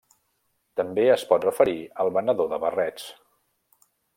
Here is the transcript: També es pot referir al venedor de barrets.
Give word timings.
També 0.81 1.03
es 1.17 1.25
pot 1.33 1.45
referir 1.47 1.77
al 2.05 2.11
venedor 2.17 2.51
de 2.55 2.61
barrets. 2.65 3.07